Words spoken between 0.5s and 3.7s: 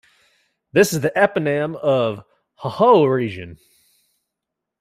This is the eponym of the Hhohho region.